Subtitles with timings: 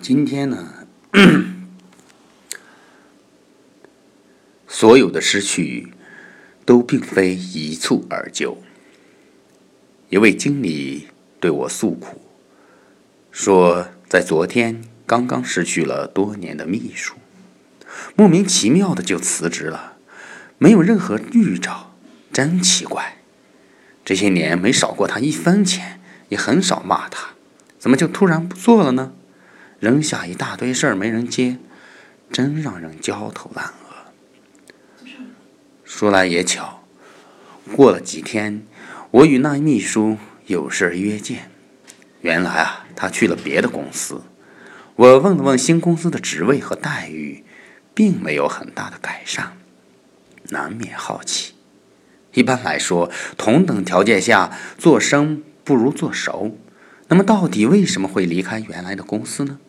[0.00, 0.86] 今天呢，
[4.68, 5.92] 所有的失去
[6.64, 8.58] 都并非一蹴而就。
[10.08, 11.08] 一位经理
[11.40, 12.22] 对我诉苦，
[13.32, 17.16] 说在昨天刚刚失去了多年的秘书，
[18.14, 19.96] 莫名其妙的就辞职了，
[20.58, 21.96] 没有任何预兆，
[22.32, 23.18] 真奇怪。
[24.04, 27.30] 这些年没少过他一分钱，也很少骂他，
[27.78, 29.12] 怎么就突然不做了呢？
[29.80, 31.58] 扔下一大堆事儿没人接，
[32.32, 33.72] 真让人焦头烂额。
[35.84, 36.82] 说来也巧，
[37.76, 38.66] 过了几天，
[39.12, 41.50] 我与那秘书有事约见。
[42.22, 44.22] 原来啊，他去了别的公司。
[44.96, 47.44] 我问了问新公司的职位和待遇，
[47.94, 49.56] 并没有很大的改善，
[50.48, 51.54] 难免好奇。
[52.34, 56.58] 一般来说，同等条件下做生不如做熟。
[57.06, 59.60] 那么，到底为什么会离开原来的公司呢？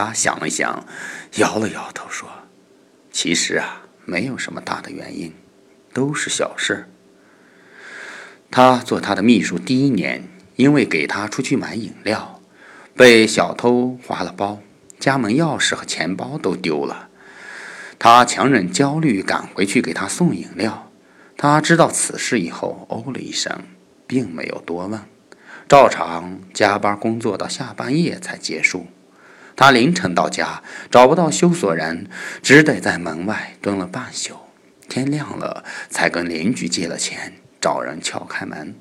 [0.00, 0.86] 他想了想，
[1.36, 2.26] 摇了摇头说
[3.12, 5.34] ：“其实啊，没有什么大的原因，
[5.92, 6.88] 都是小事。
[8.50, 12.40] 他做他的秘书第一年，因为给他出去买饮料，
[12.96, 14.60] 被小偷划了包，
[14.98, 17.10] 家门钥匙和钱包都丢了。
[17.98, 20.90] 他强忍焦虑赶回去给他送饮料。
[21.36, 23.52] 他知道此事以后，哦了一声，
[24.06, 24.98] 并没有多问，
[25.68, 28.86] 照常加班工作到下半夜才结束。”
[29.56, 32.08] 他凌晨到家，找不到修锁人，
[32.42, 34.36] 只得在门外蹲了半宿。
[34.88, 38.74] 天亮了，才跟邻居借了钱，找人撬开门。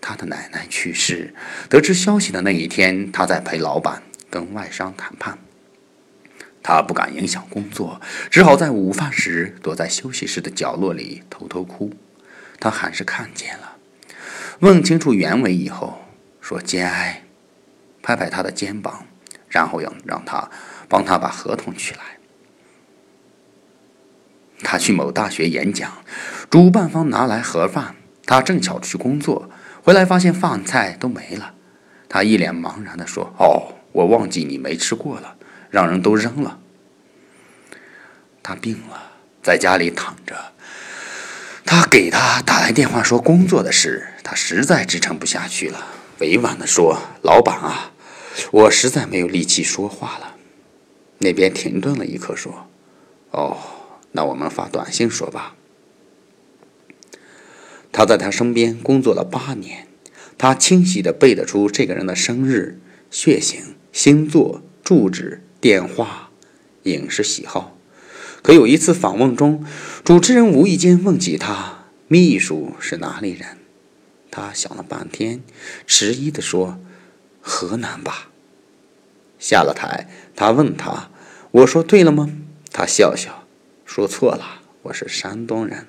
[0.00, 1.34] 他的奶奶去世，
[1.68, 5.38] 得知消息的那一天，他在陪老板跟外商谈判。
[6.62, 11.92] 他不敢影响工作，只好在午饭时躲在休息室的角落里偷偷哭。
[12.60, 13.76] 他还是看见了，
[14.60, 16.04] 问清楚原委以后，
[16.40, 17.27] 说节哀。
[18.08, 19.04] 拍拍他的肩膀，
[19.50, 20.48] 然后让让他
[20.88, 22.00] 帮他把合同取来。
[24.60, 25.92] 他去某大学演讲，
[26.48, 29.50] 主办方拿来盒饭，他正巧去工作，
[29.82, 31.52] 回来发现饭菜都没了。
[32.08, 35.36] 他一脸茫然的说：“哦，我忘记你没吃过了，
[35.68, 36.58] 让人都扔了。”
[38.42, 40.34] 他病了，在家里躺着。
[41.66, 45.88] 他给他打来电话说工作的事，他实在支撑不下去了，
[46.20, 47.92] 委婉的说：“老板啊。”
[48.50, 50.36] 我实在没有力气说话了。
[51.18, 52.68] 那边停顿了一刻，说
[53.32, 53.56] ：“哦，
[54.12, 55.56] 那我们发短信说吧。”
[57.90, 59.88] 他在他身边工作了八年，
[60.36, 62.80] 他清晰的背得出这个人的生日、
[63.10, 66.30] 血型、星座、住址、电话、
[66.84, 67.76] 饮食喜好。
[68.42, 69.64] 可有一次访问中，
[70.04, 73.58] 主持人无意间问起他秘书是哪里人，
[74.30, 75.42] 他想了半天，
[75.86, 76.78] 迟疑的说。
[77.48, 78.28] 河南吧。
[79.38, 81.08] 下了台，他问他
[81.50, 82.30] ：“我说对了吗？”
[82.70, 83.46] 他笑笑，
[83.86, 85.86] 说：“错了，我是山东人。”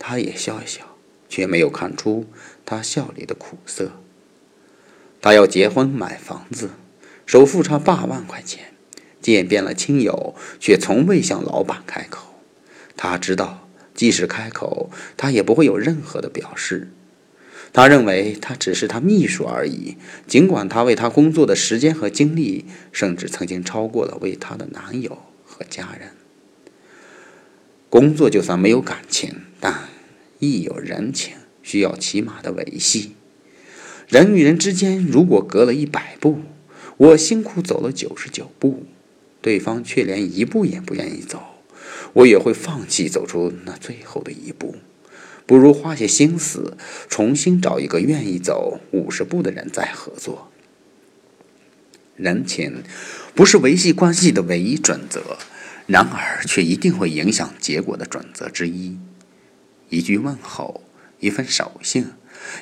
[0.00, 0.96] 他也笑一笑，
[1.28, 2.26] 却没有看出
[2.66, 3.92] 他笑里的苦涩。
[5.20, 6.70] 他要结婚买房子，
[7.24, 8.74] 首付差八万块钱，
[9.20, 12.34] 见遍了亲友，却从未向老板开口。
[12.96, 16.90] 他知道，即使开口，他也不会有任何的表示。
[17.72, 19.96] 他认为他只是他秘书而已，
[20.26, 26.10] 尽管他为他工作的时间和精力，甚至曾经超过了为他的男友和家人。
[27.88, 29.88] 工作就算没有感情，但
[30.38, 33.12] 亦有人情，需要起码的维系。
[34.08, 36.40] 人与人之间如果隔了一百步，
[36.98, 38.84] 我辛苦走了九十九步，
[39.40, 41.42] 对方却连一步也不愿意走，
[42.12, 44.74] 我也会放弃走出那最后的一步。
[45.46, 46.76] 不如花些心思，
[47.08, 50.50] 重新找一个愿意走五十步的人再合作。
[52.16, 52.82] 人情
[53.34, 55.38] 不是维系关系的唯一准则，
[55.86, 58.98] 然而却一定会影响结果的准则之一。
[59.88, 60.84] 一句问候，
[61.20, 62.12] 一份守信，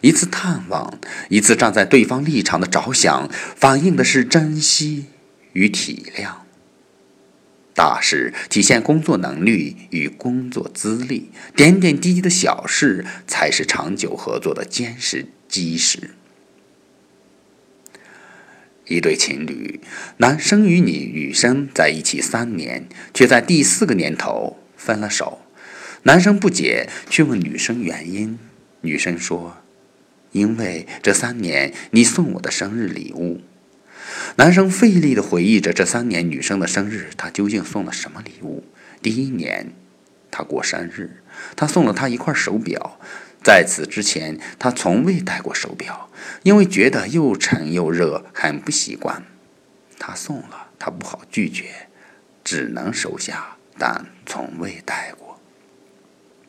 [0.00, 0.98] 一次探望，
[1.28, 5.06] 一次站在对方立场的着想，反映的是珍惜
[5.52, 6.49] 与体谅。
[7.80, 16.10] 大事体现工作能力与工作资历，点点滴滴的小事才是长久合作的坚实基石。
[18.86, 19.80] 一对情侣，
[20.18, 25.40] 男生与女女生在一起三年，却在第四个年头分了手。
[26.02, 28.38] 男生不解，去问女生原因。
[28.82, 29.56] 女生说
[30.32, 33.40] ：“因为这三年你送我的生日礼物。”
[34.36, 38.64] 男生费力地回忆着这三年女生的生日，他究竟送了什么礼物？
[39.02, 39.72] 第一年，
[40.30, 41.22] 他过生日，
[41.56, 42.98] 他送了她一块手表。
[43.42, 46.10] 在此之前，他从未戴过手表，
[46.42, 49.24] 因为觉得又沉又热，很不习惯。
[49.98, 51.88] 他送了，他不好拒绝，
[52.44, 55.29] 只能收下，但从未戴过。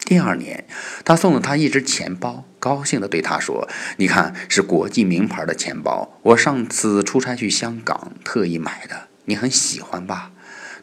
[0.04, 0.66] 第二年，
[1.06, 10.32] 他送了他一只钱包，高兴地对他说：“你看，是国际名牌的钱包，我上次出差去香港特意买的，你很喜欢吧？”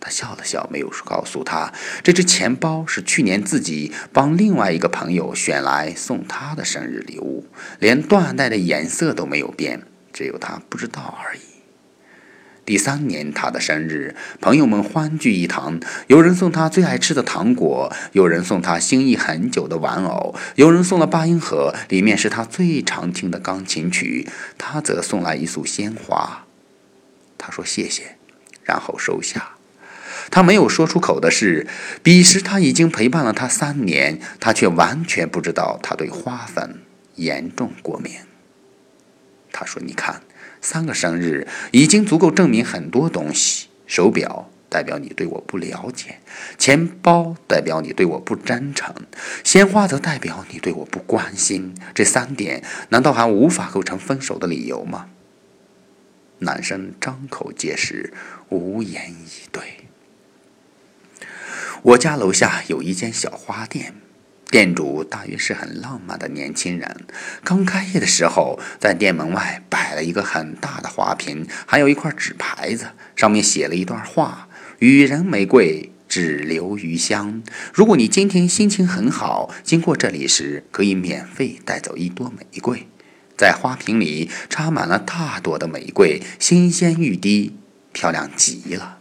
[0.01, 1.73] 他笑了笑，没有告诉他，
[2.05, 7.49] 这只钱包是去年自己帮另外一个朋友选来送他的生日礼物，
[7.81, 9.83] 连缎带的颜色都没有变，
[10.13, 11.41] 只有他不知道而已。
[12.69, 24.29] 第三年他的生日，朋友们欢聚一堂，有人送他最爱吃的糖果，有人送他心仪很久的玩偶，有人送了八音盒，里面是他最常听的钢琴曲，
[24.59, 26.45] 他则送来一束鲜花。
[27.39, 28.19] 他说谢谢，
[28.63, 29.53] 然后收下。
[30.31, 31.67] 他没有说出口的是，
[32.03, 36.83] 彼时他已经陪伴了他三年，他却完全不知道他对花粉
[37.15, 38.13] 严重过敏。
[39.51, 40.21] 他说：“你看，
[40.61, 43.69] 三个生日已经足够证明很多东西。
[43.87, 46.21] 手表代表你对我不了解，
[46.59, 48.95] 钱包代表你对我不真诚，
[49.43, 51.75] 鲜花则代表你对我不关心。
[51.95, 55.09] 这三点难道还无法构成分手的理由吗？”
[56.41, 58.11] 男生张口结舌，
[58.51, 59.63] 无言以对。
[61.83, 63.95] 我家楼下有一间小花店，
[64.51, 67.05] 店主大约是很浪漫的年轻人。
[67.45, 74.49] 刚开业的时候，在店门外摆了一个很大的花瓶，还有一块纸牌子，上面写了一段话
[74.81, 77.43] ：“予人玫瑰，只留余香。
[77.75, 82.87] 如果你今天心情很好，经过这里时，可以免费带走一朵玫瑰。
[83.37, 87.55] 在花瓶里插满了大朵的玫瑰，新鲜欲滴，
[87.93, 88.97] 漂亮极了。”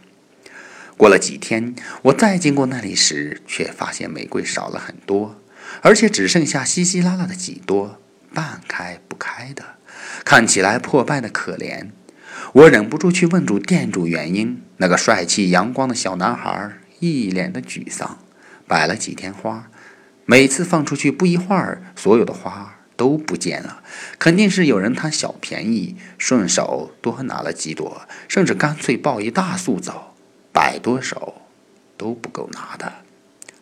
[0.98, 5.40] 过了几天，我再经过那里时，却发现玫瑰少了很多，
[5.80, 8.00] 而且只剩下稀稀拉拉的几朵，
[8.34, 9.64] 半开不开的，
[10.24, 11.90] 看起来破败的可怜。
[12.52, 14.60] 我忍不住去问主店主原因。
[14.78, 18.18] 那个帅气阳光的小男孩一脸的沮丧。
[18.66, 19.70] 摆了几天花，
[20.26, 23.82] 每次放出去不一会儿，所有的花都不见了。
[24.18, 30.07] 肯定是有人贪小便宜，顺手多拿了几朵，甚至干脆抱一大束走。
[30.58, 31.42] 百多手
[31.96, 32.92] 都不够拿的。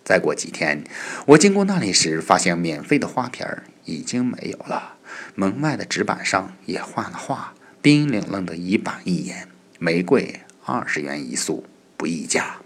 [0.03, 0.83] 再过几天，
[1.27, 4.95] 我经过那里时，发现免费的花瓶儿已经没有了，
[5.35, 7.53] 门外的纸板上也换了画，
[7.83, 9.47] 冰冷冷的一板一眼
[9.79, 11.67] ：“玫瑰二十元一束，
[11.99, 12.63] 不议价。”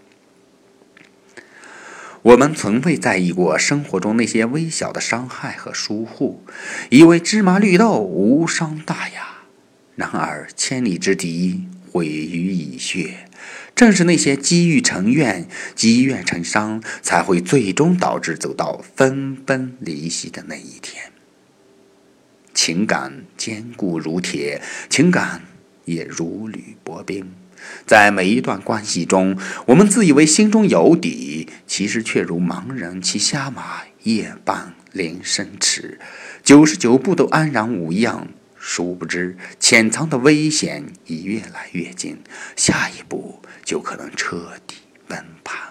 [2.22, 6.44] 我们从未在意过生活中那些微小的伤害和疏忽，
[6.90, 9.26] 以为芝麻绿豆无伤大雅。
[9.96, 13.26] 然而千里之敌，毁于蚁穴。
[13.80, 21.04] 正是那些积郁成怨、积怨成伤，才会最终导致走到分崩离析的那一天。
[22.52, 24.60] 情感坚固如铁，
[24.90, 25.44] 情感
[25.86, 27.32] 也如履薄冰。
[27.86, 29.38] 在每一段关系中，
[29.68, 35.98] 我们自以为心中有底，其实却如盲人骑瞎马，夜半临深池，
[36.44, 38.28] 九十九步都安然无恙。
[38.62, 42.22] 殊不知，潜藏的危险已越来越近，
[42.54, 44.76] 下一步就可能彻底
[45.08, 45.70] 崩盘。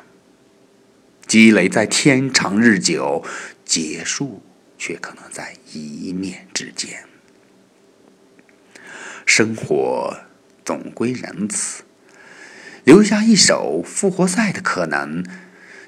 [1.28, 3.24] 积累在天长日久，
[3.64, 4.42] 结束
[4.80, 7.04] 却可能在一念之间。
[9.24, 10.22] 生活
[10.66, 11.84] 总归仁慈，
[12.84, 15.24] 留下一手复活赛的可能。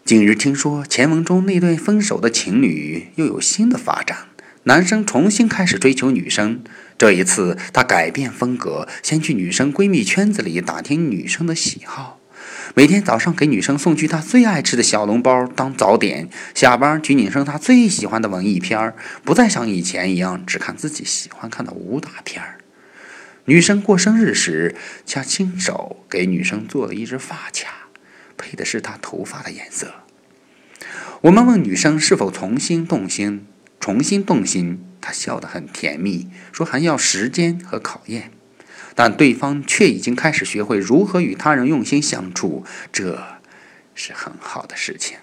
[0.05, 4.27] 近日听说前文中那对分手的情侣又有新的发展。
[4.65, 6.63] 男生重新开始追求女生，
[7.01, 12.19] 这一次他改变风格，先去女生闺蜜圈子里打听女生的喜好，
[12.75, 18.93] 每天早上给女生送去她最爱吃的小笼包当早点，下班去女生她最喜欢的文艺片儿，
[19.23, 22.59] 不再像以前一样只看自己喜欢看的武打片儿。
[23.45, 24.75] 女生过生日时，
[25.07, 27.87] 他亲手给女生做了一只发卡，
[28.37, 29.91] 配的是她头发的颜色。
[31.21, 33.47] 我们问女生是否重新动心。
[33.79, 38.31] 重新动心，他笑得很甜蜜，说还要时间和考验，
[38.93, 43.39] 但对方却已经开始学会如何与他人用心相处，这
[43.95, 45.17] 是很好的事情。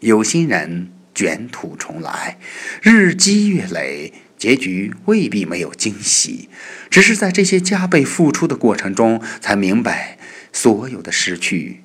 [0.00, 2.38] 有心人卷土重来，
[2.82, 6.48] 日积月累，结局未必没有惊喜，
[6.90, 10.18] 只是在这些加倍付出的过程中，才明白
[10.52, 11.82] 所有的失去，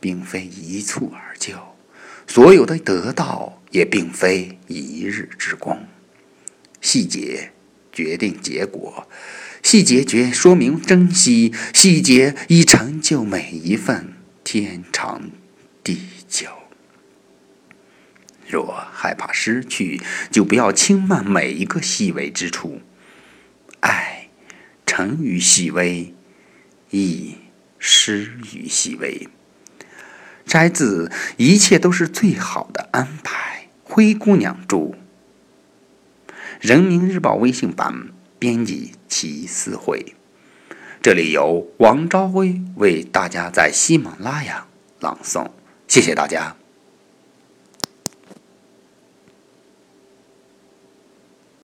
[0.00, 1.54] 并非一蹴而就，
[2.26, 3.53] 所有的得到。
[3.74, 5.88] 也并非一日之功，
[6.80, 7.50] 细节
[7.92, 9.08] 决定结果，
[9.64, 14.12] 细节决说明珍惜，细节已成就每一份
[14.44, 15.28] 天长
[15.82, 16.46] 地久。
[18.46, 20.00] 若害怕失去，
[20.30, 22.80] 就不要轻慢每一个细微之处。
[23.80, 24.28] 爱，
[24.86, 26.14] 成于细微；
[26.90, 27.34] 亦，
[27.80, 29.26] 失于细微。
[30.46, 33.40] 摘自《一切都是最好的安排》，
[33.94, 34.90] 灰姑娘著。
[36.60, 38.08] 人民日报微信版
[38.40, 40.16] 编辑齐思慧。
[41.00, 44.66] 这里由王朝辉为大家在喜马拉雅
[44.98, 45.46] 朗诵，
[45.86, 46.56] 谢谢大家。